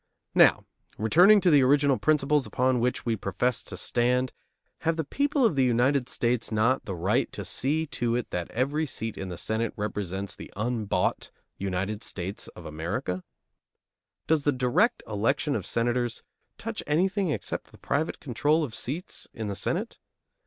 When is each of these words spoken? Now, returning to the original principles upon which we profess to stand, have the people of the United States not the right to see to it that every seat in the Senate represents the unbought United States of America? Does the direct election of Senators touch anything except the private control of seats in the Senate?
Now, 0.33 0.65
returning 0.97 1.41
to 1.41 1.51
the 1.51 1.61
original 1.61 1.99
principles 1.99 2.47
upon 2.47 2.79
which 2.79 3.05
we 3.05 3.15
profess 3.15 3.61
to 3.65 3.77
stand, 3.77 4.33
have 4.79 4.95
the 4.95 5.03
people 5.03 5.45
of 5.45 5.55
the 5.55 5.63
United 5.63 6.09
States 6.09 6.51
not 6.51 6.85
the 6.85 6.95
right 6.95 7.31
to 7.33 7.45
see 7.45 7.85
to 7.85 8.15
it 8.15 8.31
that 8.31 8.49
every 8.49 8.87
seat 8.87 9.15
in 9.15 9.29
the 9.29 9.37
Senate 9.37 9.75
represents 9.77 10.33
the 10.33 10.51
unbought 10.55 11.29
United 11.59 12.01
States 12.01 12.47
of 12.55 12.65
America? 12.65 13.23
Does 14.25 14.41
the 14.41 14.51
direct 14.51 15.03
election 15.07 15.53
of 15.55 15.67
Senators 15.67 16.23
touch 16.57 16.81
anything 16.87 17.29
except 17.29 17.67
the 17.71 17.77
private 17.77 18.19
control 18.19 18.63
of 18.63 18.73
seats 18.73 19.27
in 19.35 19.49
the 19.49 19.55
Senate? 19.55 19.99